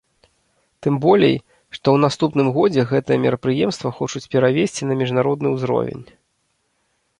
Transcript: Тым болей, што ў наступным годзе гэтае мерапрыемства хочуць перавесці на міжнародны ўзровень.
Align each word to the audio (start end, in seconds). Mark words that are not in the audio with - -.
Тым 0.85 0.95
болей, 1.03 1.35
што 1.73 1.77
ў 1.91 1.97
наступным 2.05 2.49
годзе 2.57 2.87
гэтае 2.93 3.19
мерапрыемства 3.27 3.93
хочуць 4.01 4.25
перавесці 4.35 4.83
на 4.93 5.01
міжнародны 5.05 5.47
ўзровень. 5.57 6.05